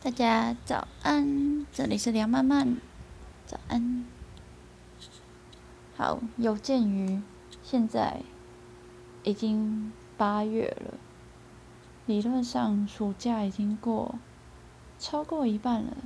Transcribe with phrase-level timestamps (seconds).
[0.00, 2.76] 大家早安，这里是梁曼曼，
[3.46, 4.04] 早安。
[5.96, 7.20] 好，有鉴于
[7.64, 8.20] 现在
[9.24, 10.94] 已经八月了，
[12.06, 14.14] 理论上暑假已经过
[15.00, 15.96] 超过一半了，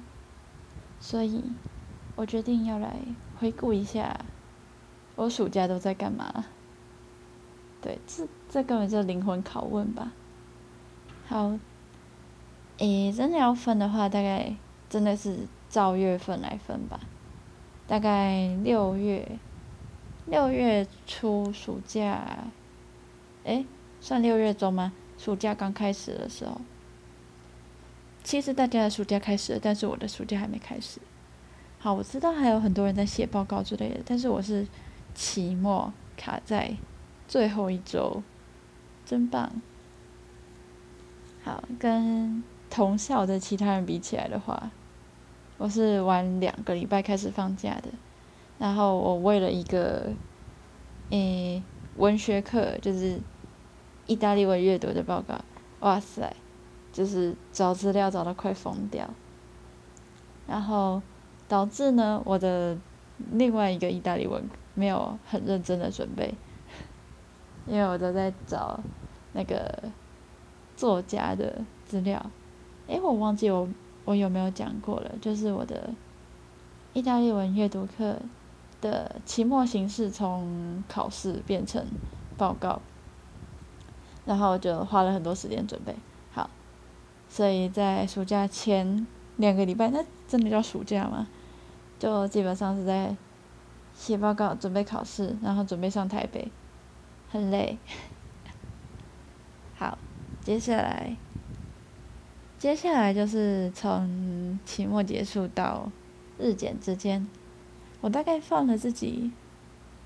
[0.98, 1.44] 所以
[2.16, 2.96] 我决定要来
[3.38, 4.24] 回顾一下
[5.16, 6.46] 我暑假都在干嘛。
[7.82, 10.12] 对，这这根本就灵魂拷问吧。
[11.26, 11.58] 好。
[12.82, 14.52] 诶，真的要分的话，大概
[14.90, 16.98] 真的是照月份来分吧。
[17.86, 19.38] 大概六月，
[20.26, 22.44] 六月初暑假，
[23.44, 23.64] 诶，
[24.00, 24.92] 算六月中吗？
[25.16, 26.60] 暑假刚开始的时候，
[28.24, 31.00] 其实大家的暑假开始了，但是我的暑假还没开始。
[31.78, 34.66] 好，我知道还有很多人在写报告之类的，但是我是
[35.14, 36.76] 期末卡在
[37.28, 38.24] 最后一周，
[39.06, 39.52] 真棒。
[41.44, 42.42] 好，跟。
[42.72, 44.70] 同校的其他人比起来的话，
[45.58, 47.90] 我是晚两个礼拜开始放假的。
[48.58, 50.10] 然后我为了一个，
[51.10, 51.62] 诶，
[51.96, 53.20] 文学课，就是
[54.06, 55.38] 意大利文阅读的报告，
[55.80, 56.34] 哇塞，
[56.90, 59.06] 就是找资料找到快疯掉。
[60.46, 61.02] 然后
[61.46, 62.74] 导致呢，我的
[63.32, 66.32] 另外一个意大利文没有很认真的准备，
[67.66, 68.80] 因为我都在找
[69.34, 69.78] 那个
[70.74, 72.30] 作家的资料。
[72.92, 73.66] 哎，我忘记我
[74.04, 75.88] 我有没有讲过了，就是我的
[76.92, 78.18] 意大利文阅读课
[78.82, 81.86] 的期末形式从考试变成
[82.36, 82.82] 报告，
[84.26, 85.94] 然后就花了很多时间准备。
[86.32, 86.50] 好，
[87.30, 89.06] 所以在暑假前
[89.38, 91.26] 两个礼拜，那真的叫暑假吗？
[91.98, 93.16] 就基本上是在
[93.94, 96.52] 写报告、准备考试，然后准备上台北，
[97.30, 97.78] 很累。
[99.78, 99.96] 好，
[100.42, 101.16] 接下来。
[102.62, 105.90] 接下来就是从期末结束到
[106.38, 107.26] 日检之间，
[108.00, 109.32] 我大概放了自己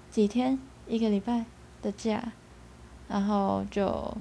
[0.08, 0.58] 几天
[0.88, 1.44] 一个礼拜
[1.82, 2.32] 的假，
[3.08, 4.16] 然后就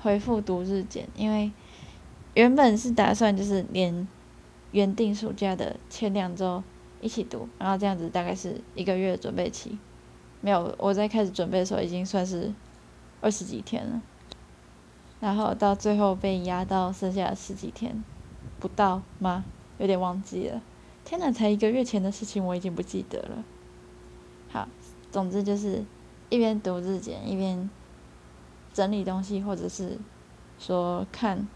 [0.00, 1.52] 回复读日检，因为
[2.34, 4.08] 原本是打算就是连
[4.72, 6.60] 原定暑假的前两周
[7.00, 9.78] 一起读，然后这样子大概是一个月准备期，
[10.40, 12.52] 没有我在开始准备的时候已经算是
[13.20, 14.02] 二十几天了。
[15.24, 18.04] 然后到最后被压到剩下十几天，
[18.60, 19.46] 不到吗？
[19.78, 20.60] 有点忘记了。
[21.02, 23.42] 天哪，才一个月前的事情我已经不记得了。
[24.50, 24.68] 好，
[25.10, 25.82] 总之就是
[26.28, 27.70] 一边读日检，一边
[28.74, 29.96] 整理东西，或者是
[30.58, 31.48] 说看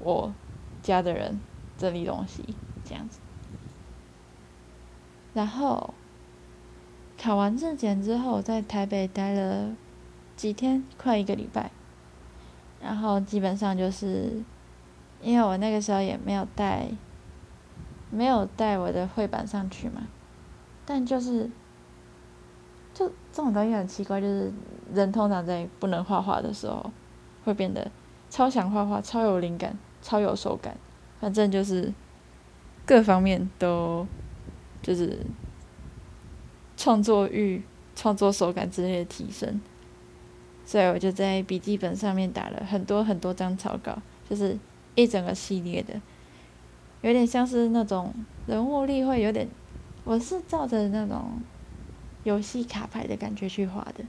[0.00, 0.34] 我
[0.82, 1.40] 家的人
[1.78, 3.20] 整理东西这样子。
[5.34, 5.94] 然后
[7.16, 9.76] 考完日检之后，在台北待了
[10.34, 11.70] 几天，快一个礼拜。
[12.84, 14.30] 然后基本上就是，
[15.22, 16.86] 因为我那个时候也没有带，
[18.10, 20.06] 没有带我的绘板上去嘛，
[20.84, 21.50] 但就是，
[22.92, 24.52] 就这种东西很奇怪，就是
[24.92, 26.90] 人通常在不能画画的时候，
[27.42, 27.90] 会变得
[28.28, 30.76] 超想画画、超有灵感、超有手感，
[31.18, 31.90] 反正就是
[32.84, 34.06] 各方面都
[34.82, 35.18] 就是
[36.76, 37.64] 创作欲、
[37.96, 39.58] 创作手感之类的提升。
[40.66, 43.96] 所以我就在笔记本上面打了很多很多张草稿，
[44.28, 44.58] 就是
[44.94, 46.00] 一整个系列的，
[47.02, 48.12] 有点像是那种
[48.46, 49.46] 人物例会，有点，
[50.04, 51.38] 我是照着那种
[52.22, 54.04] 游戏卡牌的感觉去画的。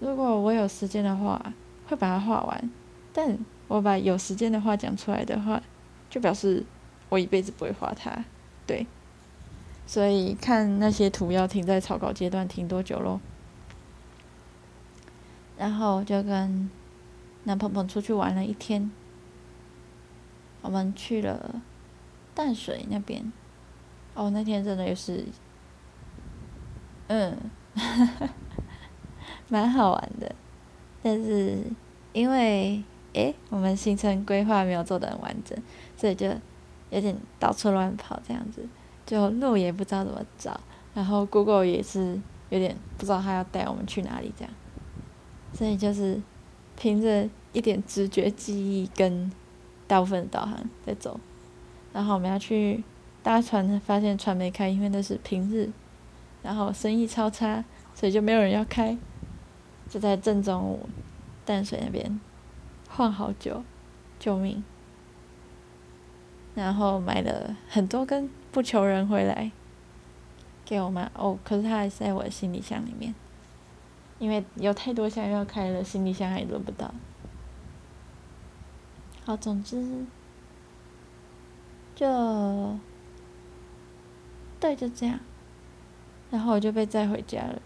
[0.00, 1.52] 如果我有时间的话，
[1.86, 2.70] 会把它画完，
[3.12, 5.62] 但我把有时间的话讲出来的话，
[6.08, 6.64] 就表示
[7.08, 8.24] 我一辈子不会画它，
[8.66, 8.86] 对。
[9.84, 13.20] 所以看那些图要停在草稿阶段停多久咯。
[15.62, 16.68] 然后就跟
[17.44, 18.90] 男朋友出去玩了一天，
[20.60, 21.62] 我们去了
[22.34, 23.32] 淡水那边。
[24.12, 25.24] 哦，那天真的也是，
[27.06, 27.38] 嗯，
[29.48, 30.34] 蛮好玩的。
[31.00, 31.62] 但是
[32.12, 35.56] 因为诶，我们行程规划没有做的很完整，
[35.96, 36.26] 所以就
[36.90, 38.66] 有点到处乱跑这样子，
[39.06, 40.60] 就路也不知道怎么找，
[40.92, 42.20] 然后 Google 也是
[42.50, 44.52] 有点不知道他要带我们去哪里这样。
[45.52, 46.20] 所以就是
[46.76, 49.30] 凭着一点直觉记忆跟
[49.86, 51.20] 大部分的导航在走，
[51.92, 52.82] 然后我们要去
[53.22, 55.70] 搭船，发现船没开，因为那是平日，
[56.42, 57.64] 然后生意超差，
[57.94, 58.96] 所以就没有人要开，
[59.88, 60.88] 就在正中午
[61.44, 62.18] 淡水那边
[62.88, 63.62] 晃好久，
[64.18, 64.64] 救命！
[66.54, 69.50] 然后买了很多根不求人回来
[70.64, 73.14] 给我妈，哦，可是它还是在我的行李箱里面。
[74.22, 76.94] 因为有太多箱要开了，行李箱还轮不到。
[79.24, 80.06] 好，总之，
[81.96, 82.06] 就，
[84.60, 85.18] 对，就这样，
[86.30, 87.60] 然后我就被载回家了，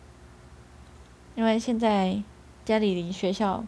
[1.35, 2.23] 因为现在
[2.64, 3.62] 家里离学校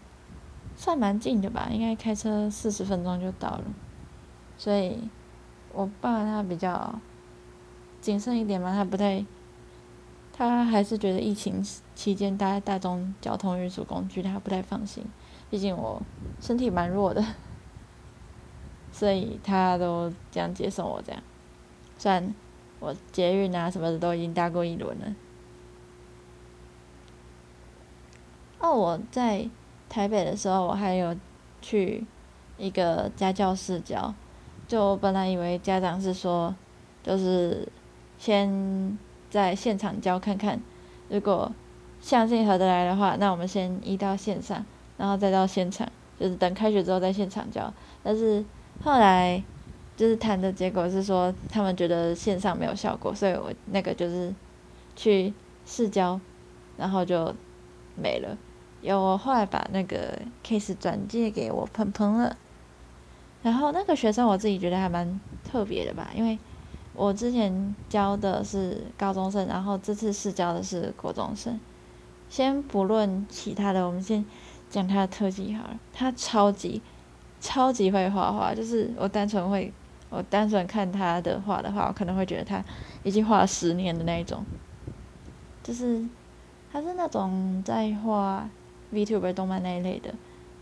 [0.74, 3.64] 算蛮近的吧，应该开车四十分钟就到了，
[4.56, 5.10] 所以
[5.74, 6.98] 我爸他比较
[8.00, 9.22] 谨慎一点嘛，他不太，
[10.38, 11.60] 他还是觉得疫情
[11.96, 15.04] 期间搭大众交通运输工具他不太放心，
[15.50, 16.00] 毕竟我
[16.40, 17.24] 身体蛮弱的。
[18.92, 21.20] 所以他都这样接送我这样，
[21.98, 22.34] 虽然
[22.78, 25.14] 我捷运啊什么的都已经搭过一轮了。
[28.60, 29.48] 哦，我在
[29.88, 31.16] 台北的时候，我还有
[31.60, 32.06] 去
[32.56, 34.14] 一个家教室教，
[34.66, 36.54] 就我本来以为家长是说，
[37.02, 37.68] 就是
[38.18, 38.98] 先
[39.30, 40.60] 在现场教看看，
[41.08, 41.52] 如果
[42.00, 44.64] 相信合得来的话，那我们先移到线上，
[44.96, 45.88] 然后再到现场，
[46.18, 47.72] 就是等开学之后在现场教，
[48.02, 48.44] 但是。
[48.80, 49.42] 后来
[49.96, 54.32] 就是谈的结果是说，他们觉得线上没有效果，所以我那个就是
[54.94, 55.34] 去
[55.66, 56.20] 试教，
[56.76, 57.34] 然后就
[57.96, 58.38] 没了。
[58.80, 60.16] 有我后来把那个
[60.46, 62.36] case 转借给我鹏鹏了，
[63.42, 66.38] 然后那个学生我自己觉得还蛮特别的吧，因为
[66.98, 71.58] 我之前教的是高中生，然后这次试教的是国中生。
[72.28, 74.24] 先不论其他的，我们先
[74.68, 76.82] 讲他的特技好了，他超级。
[77.40, 79.72] 超级会画画，就是我单纯会，
[80.10, 82.60] 我单纯看他的画的话，我可能会觉得他
[83.04, 84.44] 已经画了十年的那一种，
[85.62, 86.04] 就是
[86.72, 88.50] 他是那种在画
[88.92, 90.12] VTuber 动漫那一类的，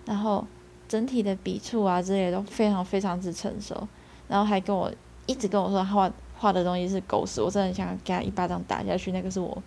[0.04, 0.46] 然后
[0.86, 3.88] 整体的笔触啊之类都非常非常之成熟，
[4.28, 4.92] 然后还跟我
[5.24, 9.62] 一直跟我说他画画的东西是狗屎，我真的想给他一巴掌打下去，那个是我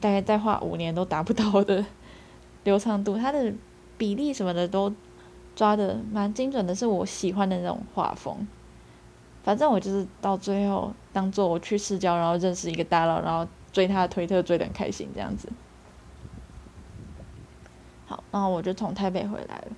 [0.00, 1.84] 大概再画五年都达不到的
[2.64, 3.52] 流畅度，他的
[3.96, 4.92] 比例什么的都。
[5.56, 8.44] 抓的蛮精准的，是我喜欢的那种画风。
[9.44, 15.48] 反正我就是到最后当做我去试教，然后认识一个大佬，然后追他的推特追得很开心这样子。
[18.06, 19.68] 好，然后我就从台北回来了。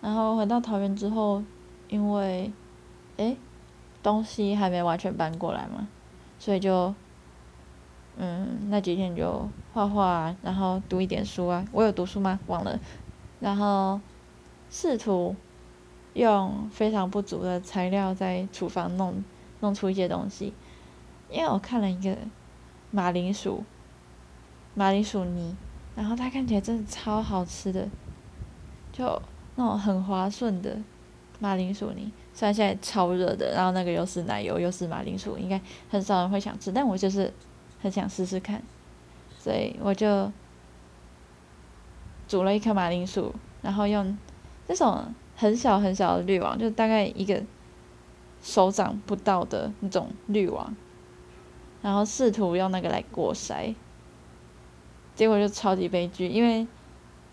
[0.00, 1.40] 然后回到桃园之后，
[1.88, 2.50] 因为，
[3.18, 3.36] 诶，
[4.02, 5.88] 东西还没完全搬过来嘛，
[6.38, 6.94] 所以就，
[8.16, 11.64] 嗯，那几天就画画，然后读一点书啊。
[11.72, 12.38] 我有读书吗？
[12.46, 12.78] 忘了。
[13.40, 14.00] 然后。
[14.74, 15.36] 试图
[16.14, 19.22] 用非常不足的材料在厨房弄
[19.60, 20.54] 弄出一些东西，
[21.28, 22.16] 因为我看了一个
[22.90, 23.62] 马铃薯
[24.72, 25.54] 马铃薯泥，
[25.94, 27.86] 然后它看起来真的超好吃的，
[28.94, 29.20] 就
[29.56, 30.78] 那种很滑顺的
[31.38, 37.32] 马铃薯泥，虽然现在超热的，然后那个又是奶油又是马铃薯，应该很少人会想吃，但我就是
[37.80, 38.62] 很想试试看，
[39.38, 40.30] 所以我就
[42.26, 44.16] 煮了一颗马铃薯，然后用。
[44.68, 47.42] 那种很小很小的滤网，就大概一个
[48.40, 50.74] 手掌不到的那种滤网，
[51.82, 53.74] 然后试图用那个来过筛，
[55.16, 56.66] 结果就超级悲剧，因为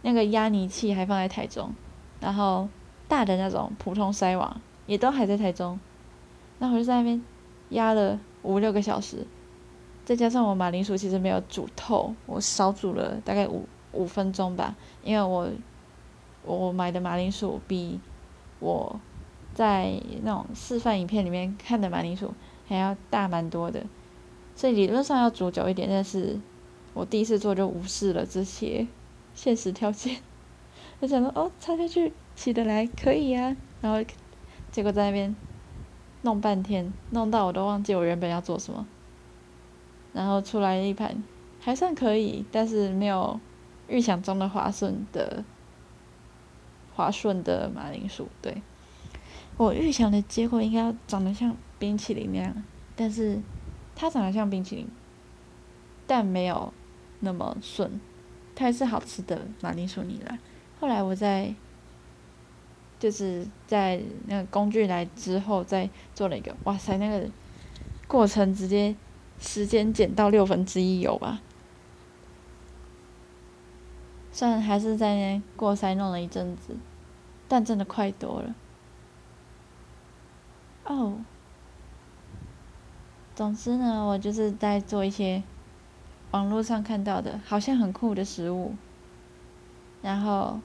[0.01, 1.71] 那个压泥器还放在台中，
[2.19, 2.67] 然后
[3.07, 5.79] 大的那种普通筛网也都还在台中，
[6.57, 7.21] 那我就在那边
[7.69, 9.25] 压了五六个小时，
[10.03, 15.49] 再加上我马铃薯其实没有煮透，我少煮了大概五五分钟吧，因为我。
[16.45, 17.99] 我买的马铃薯比
[18.59, 18.99] 我
[19.53, 22.33] 在那种示范影片里面看的马铃薯
[22.65, 23.85] 还要大蛮多的，
[24.55, 26.39] 所以理论上要煮久一点，但是
[26.93, 28.87] 我第一次做就无视了这些
[29.35, 30.21] 现实条件，
[31.01, 34.01] 就想说哦，插下去起得来可以呀，然后
[34.71, 35.35] 结果在那边
[36.21, 38.85] 弄半天，弄到我都忘记我原本要做什么，
[40.13, 41.23] 然后出来一盘
[41.59, 43.39] 还算可以，但是没有
[43.87, 45.43] 预想中的滑顺的。
[46.95, 48.61] 滑顺的马铃薯，对
[49.55, 52.53] 我预想的结果应该长得像冰淇淋那样，
[52.93, 53.39] 但是
[53.95, 54.89] 它长得像冰淇淋，
[56.05, 56.73] 但没有
[57.21, 58.01] 那么顺，
[58.53, 60.37] 它还是好吃的马铃薯泥啦。
[60.81, 61.55] 后来我在
[62.99, 67.27] 就是在那个工具来之后，再做了一个，哇塞，那个
[68.07, 68.95] 过程直接
[69.39, 71.41] 时间减到六分之一有吧？
[74.31, 76.77] 虽然还是在那过筛弄了一阵子。
[77.51, 78.55] 但真的快多了。
[80.85, 81.17] 哦，
[83.35, 85.41] 总之呢，我就是在做一些
[86.29, 88.75] 网络上看到的，好像很酷的食物，
[90.03, 90.59] 然后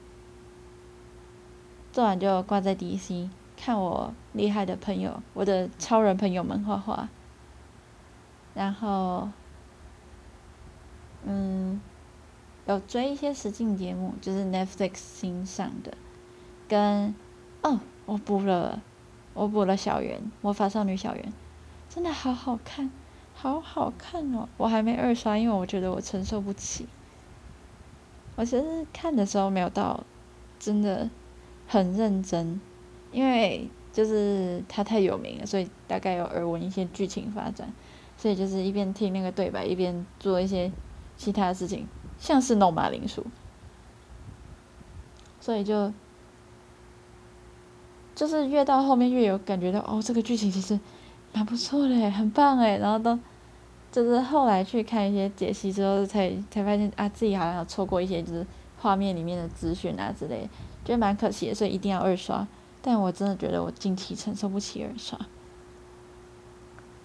[1.95, 7.07] 做完就挂在 DC，看我厉害的朋友，我的超人朋友们画画，
[8.53, 9.29] 然后，
[11.23, 11.79] 嗯，
[12.65, 15.93] 有追一些实境节目，就是 Netflix 新上的。
[16.67, 17.15] 跟
[17.61, 18.81] 哦，我补了
[19.33, 21.31] 我补了小圆魔法少女小圆，
[21.87, 22.91] 真的好好看，
[23.33, 24.49] 好好看哦！
[24.57, 26.89] 我还没二刷，因为我觉得我承受不起。
[28.35, 30.03] 我其实看的时候没有到
[30.59, 31.09] 真的
[31.67, 32.59] 很认真，
[33.11, 37.71] 因为就是他太有名了，所以大概有耳闻一些剧情发展，
[38.17, 40.71] 所以就是一边听那个对白，一边做一些
[41.17, 41.87] 其他的事情，
[42.19, 43.25] 像是弄马铃薯，
[45.39, 45.93] 所以就
[48.13, 50.79] 就是越到后面越有感觉到哦，这个剧情其实
[51.33, 53.17] 蛮不错的，很棒诶，然后都。
[53.91, 58.45] 就是后来去看一些解析之后，才才发现啊，自己好像错过一些就是
[58.85, 60.47] 画面里面的资讯啊之类，
[60.83, 62.47] 觉得蛮可惜的，所以一定要二刷。
[62.83, 65.17] 但我真的觉得我近期承受不起二刷。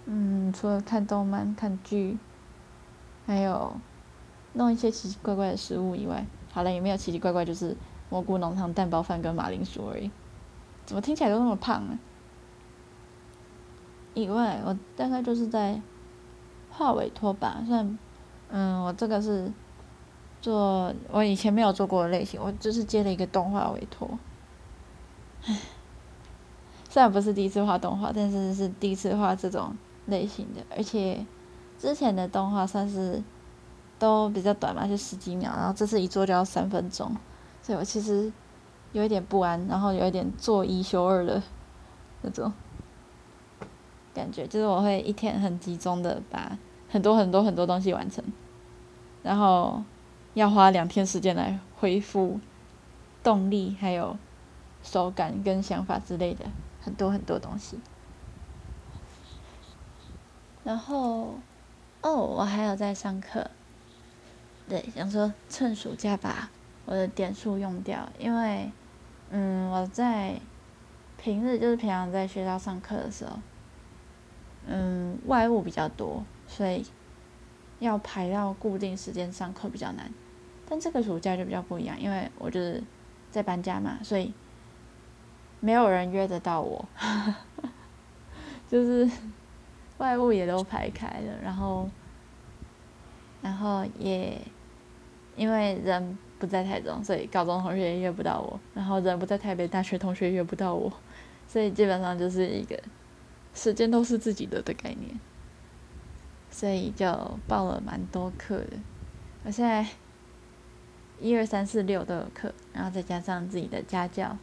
[0.05, 2.19] 嗯，除了看动漫、看剧，
[3.27, 3.73] 还有
[4.53, 7.75] 弄一些奇奇怪怪的食物以外，好了，也没有奇奇怪怪，就是
[8.11, 10.11] 蘑菇浓汤、蛋包饭跟马铃薯而已。
[10.85, 11.99] 怎么听起来都那么胖啊？
[14.13, 15.81] 以外，我大概就是在。
[16.73, 17.99] 画委托吧，算，
[18.49, 19.53] 嗯，我这个是
[20.41, 24.09] 做我以前没有做过的类型，我就是接了一个动画委托。
[25.45, 25.57] 唉，
[26.89, 31.25] 虽然不是第一次画动画，但是是第一次画这种类型的，而且
[31.79, 33.23] 之前的动画算是
[33.99, 37.15] 都比较短嘛，就十几秒，然后这次一做就要三分钟，
[37.63, 38.33] 所以我其实
[38.93, 41.43] 有一点不安，然后有一点做一休二的
[42.23, 42.53] 那种。
[44.13, 48.23] 感觉就是我会一天很集中的把很多很多很多东西完成，
[49.23, 49.81] 然后
[50.35, 52.41] 要花两天时间来恢复
[53.23, 54.17] 动力，还有
[54.83, 56.47] 手感跟想法之类的
[56.81, 57.79] 很多很多东西。
[60.63, 61.35] 然后
[62.03, 63.51] 哦，我还有在上课，
[64.69, 66.51] 对，想说趁暑假把
[66.85, 68.71] 我的点数用掉，因为
[69.31, 70.41] 嗯，我在
[71.17, 73.39] 平日就是平常在学校上课的时候。
[74.67, 76.85] 嗯，外务比较多，所以
[77.79, 80.13] 要排到固定时间上课比较难。
[80.71, 82.81] 但这个暑假就比较不一样，因为我就是
[83.31, 84.33] 在搬家嘛，所以
[85.59, 86.89] 没有人约得到我，
[88.71, 89.11] 就是
[89.99, 91.91] 外务也都排开了，然后
[93.43, 94.41] 然后也
[95.35, 100.93] 因为人不在台中，所以高中同学也约不到我，然后人不在台北，大学同学约不到我，
[101.49, 102.81] 所以基本上就是一个。
[103.53, 105.19] 时间都是自己的的概念，
[106.53, 107.05] 所以就
[107.49, 108.77] 报了蛮多课的。
[109.43, 109.85] 我现在
[111.21, 114.37] 一二三四六都有课，然后再加上自己的家教，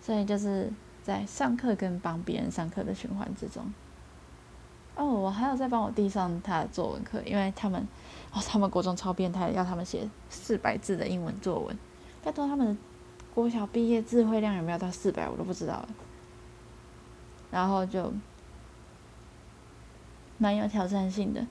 [0.00, 3.72] 所以就是在上课跟帮别人上课的循环之中。
[4.96, 7.86] 哦，我还有在帮我弟上他的作文课，因为他们
[8.32, 11.78] 哦，他们国中超变态，要他们写四百字的英文作文。
[12.24, 12.76] 拜托，他们的
[13.34, 15.88] 国小毕业智慧量有没有到四百，我都不知道了。
[17.50, 18.12] 然后就
[20.38, 21.46] 蛮有挑战性的，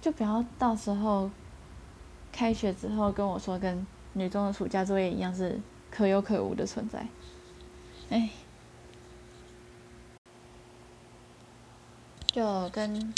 [0.00, 1.30] 就不要到时候
[2.38, 7.04] 开学之后跟我说跟女中的暑假作业一样是可有可无的存在，
[8.10, 8.30] 哎，
[12.28, 13.12] 就跟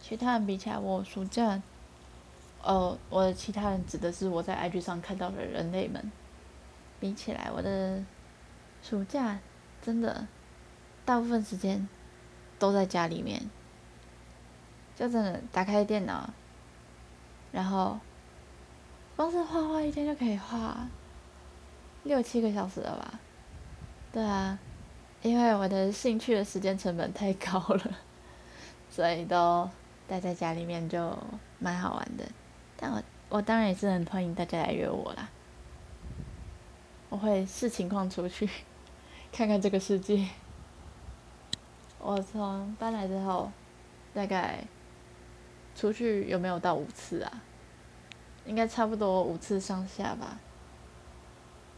[0.00, 1.60] 其他人比起来，我暑假，
[2.62, 6.10] 呃，我的其他人指的是我在 IG 上看到的人类们，
[6.98, 8.02] 比起来，我的
[8.82, 9.38] 暑假
[9.82, 10.26] 真的。
[11.04, 11.86] 大部分时间
[12.58, 13.50] 都在家里面，
[14.96, 16.30] 就真的打开电脑，
[17.50, 17.98] 然后
[19.16, 20.88] 光是画画一天就可以画
[22.04, 23.20] 六七个小时了吧？
[24.12, 24.58] 对啊，
[25.22, 27.98] 因为我的兴趣的时间成本太高了，
[28.90, 29.68] 所以都
[30.08, 31.16] 待在家里面就
[31.58, 32.24] 蛮好玩的。
[32.76, 35.28] 但我我当然也是很欢迎大家来约我啦，
[37.08, 38.48] 我会视情况出去
[39.30, 40.26] 看看这个世界。
[42.00, 43.52] 我从搬来之后，
[44.12, 44.64] 大概
[45.76, 47.42] 出去有没有到五次啊？
[48.46, 50.38] 应该差不多五次上下吧。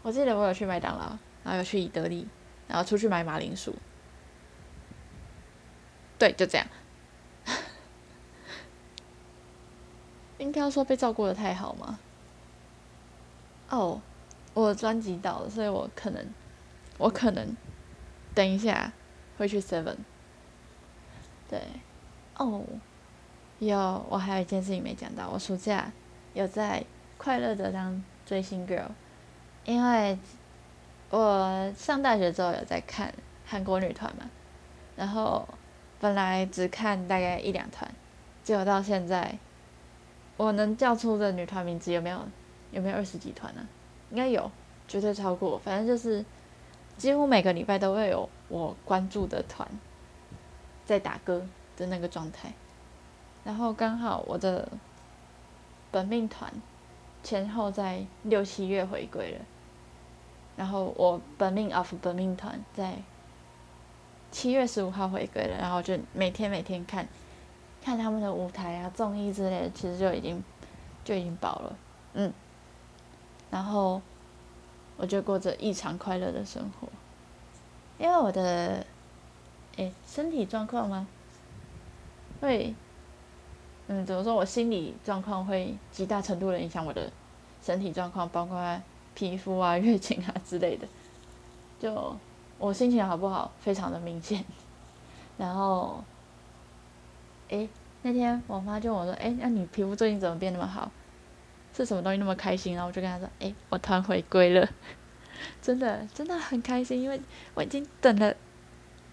[0.02, 2.26] 我记得我有去麦当劳，然后有去以德利，
[2.68, 3.74] 然后出去买马铃薯。
[6.18, 6.66] 对，就这样。
[10.38, 11.98] 应该要说被照顾的太好吗？
[13.70, 14.00] 哦，
[14.52, 16.26] 我专辑到了，所以我可能，
[16.98, 17.56] 我可能
[18.34, 18.92] 等一下
[19.38, 19.96] 会去 Seven。
[21.48, 21.60] 对，
[22.36, 22.62] 哦，
[23.58, 25.90] 有，我还有一件事情没讲到，我暑假
[26.34, 26.84] 有在
[27.16, 28.88] 快乐的当追星 girl，
[29.64, 30.18] 因为
[31.10, 33.12] 我上大学之后有在看
[33.46, 34.28] 韩国女团嘛，
[34.96, 35.48] 然后
[35.98, 37.90] 本来只看大概一两团，
[38.42, 39.38] 结果到现在，
[40.36, 42.20] 我能叫出的女团名字有没有？
[42.72, 43.64] 有没有二十几团呢？
[44.10, 44.50] 应该有，
[44.88, 46.24] 绝对超过，反正就是
[46.96, 49.68] 几乎每个礼拜都会有我关注的团
[50.84, 52.52] 在打歌的那个状态，
[53.44, 54.68] 然后刚好我的
[55.94, 56.52] 本命团
[57.22, 59.44] 前后在六七月回归了，
[60.56, 62.96] 然后我本命 of 本命团在
[64.32, 67.06] 七月十五号回归了，然后就每天每天看
[67.80, 70.42] 看他们的舞台啊、综艺之类的，其实就已经
[71.04, 71.76] 就已经饱了，
[72.14, 72.32] 嗯，
[73.52, 74.02] 然后
[74.96, 76.88] 我就过着异常快乐的生活。
[77.98, 78.84] 因为我的，
[79.76, 81.06] 诶，身体状况吗？
[82.40, 82.74] 会，
[83.86, 84.34] 嗯，怎么说？
[84.34, 87.10] 我心理状况会极大程度的影响我的
[87.62, 88.80] 身体状况，包括
[89.14, 90.86] 皮肤啊、 月经啊之类的。
[91.78, 92.16] 就
[92.58, 94.42] 我心情好不好，非常的明显。
[95.36, 96.02] 然后，
[97.48, 97.68] 诶，
[98.02, 100.90] 那天我妈就问我说：“诶，那你皮肤最近怎么变那么好？
[101.76, 104.66] 是什么东西那么开心？”然后我就跟她说：“诶，我团回归了。”
[105.60, 107.20] 真的真的很开心，因为
[107.54, 108.34] 我已经等了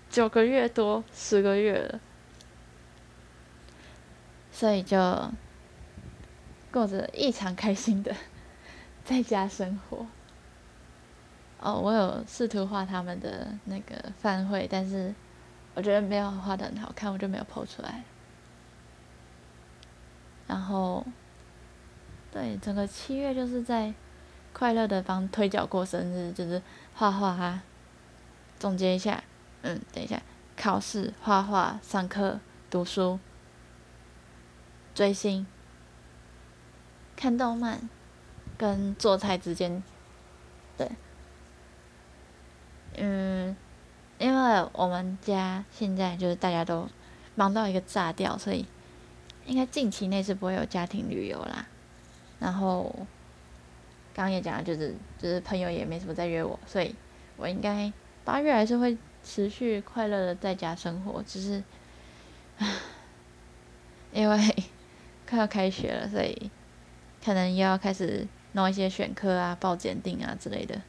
[0.10, 2.00] 九个月多十个月了，
[4.52, 4.98] 所以就
[6.72, 8.16] 过着异常开心的
[9.06, 10.06] 在家生活。
[11.60, 15.14] 哦，我有试图画他们的那个饭会，但是
[15.74, 18.04] 我觉得没有画的很好看，我就没有 PO 出来。
[20.48, 21.06] 然后，
[22.32, 23.94] 对，整个七月就是在。
[24.54, 26.62] 快乐的帮推脚过生日，就是
[26.94, 27.64] 画画啊。
[28.60, 29.24] 总结一下，
[29.62, 30.22] 嗯，等一下，
[30.58, 32.38] 考试、画画、上课、
[32.70, 33.18] 读书、
[34.94, 35.46] 追星、
[37.16, 37.90] 看动漫，
[38.58, 39.82] 跟做菜之间，
[40.78, 40.90] 对，
[42.98, 43.56] 嗯，
[44.18, 46.88] 因为我们家现在就是大家都
[47.36, 48.66] 忙到一个炸掉，所以
[49.46, 51.68] 应该近期内是不会有家庭旅游啦。
[52.40, 53.08] 然后。
[54.14, 56.94] 刚刚也讲了，就是就是朋友也没什么在约我，所以
[57.38, 57.90] 我应该
[58.26, 61.64] 八月还是会持续快乐的在家生活，只是，
[64.12, 64.56] 因为
[65.32, 66.52] 快要开学了，所以
[67.24, 70.82] 可能又要开始弄一些选课啊、报检定啊之类的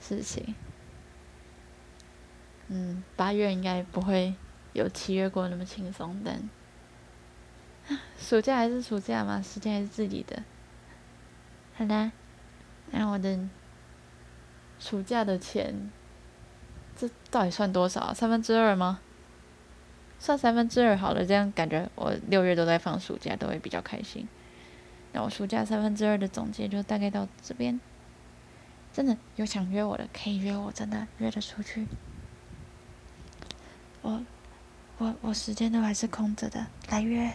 [0.00, 0.54] 事情。
[2.68, 4.32] 嗯，八月应该不会
[4.74, 6.48] 有七月过那么轻松，但
[8.16, 10.44] 暑假还是暑假嘛，时间还是自己的。
[11.74, 12.12] 好啦。
[12.92, 13.36] 那我的
[14.78, 15.90] 暑假的钱，
[16.96, 18.14] 这到底算多少？
[18.14, 19.00] 三分之二吗？
[20.18, 24.26] 算三分之二好了，这样感觉我六月都在放暑假，都会比较开心。
[25.12, 27.80] 那我暑假三分之二的总结就大概到这边。
[28.92, 31.86] 真的有想约我的可以约我，真的约得出去。
[34.02, 34.22] 我
[34.98, 37.32] 我我时间都还是空着的，来约。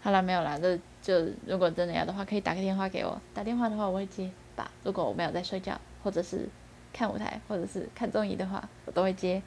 [0.00, 0.78] 好了，没有了，这。
[1.02, 3.20] 就如果真的要的话，可以打个电话给我。
[3.32, 4.68] 打电话的话，我会接吧。
[4.82, 6.48] 如果我没有在睡觉，或者是
[6.92, 9.40] 看舞台，或者是看综艺的话，我都会接。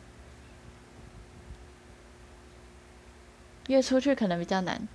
[3.69, 4.87] 约出去可能比较难。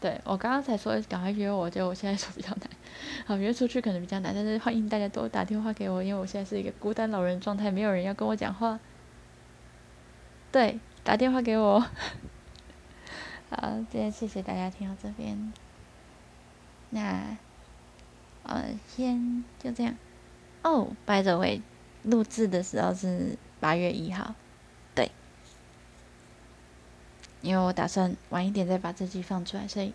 [0.00, 2.70] 对我刚刚才说赶快约我，就我现在说比较难。
[3.26, 8.78] 好，约出去可能比较难，但是欢迎大家都打电话给我，因为我现在是一个孤单老人状态，没有人要跟我讲话。
[10.50, 11.80] 对，打电话给我。
[13.50, 15.52] 好，今天谢谢大家听到这边。
[16.90, 17.36] 那，
[18.44, 19.94] 呃，先就这样。
[20.62, 21.60] 哦，by the way，
[22.04, 24.34] 录制的时候是八月一号，
[27.40, 29.92] 因为我打算晚一点再把这集放出来，所以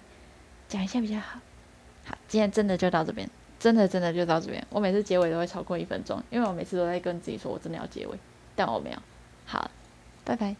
[0.67, 1.39] 讲一下比较好。
[2.05, 3.29] 好，今天真的就到这边，
[3.59, 4.65] 真的真的就到这边。
[4.69, 8.17] 我每次结尾都会超过一分钟，因为我每次都在跟自己说我真的要结尾，
[8.55, 8.97] 但我没有。
[9.45, 9.69] 好，
[10.23, 10.55] 拜拜。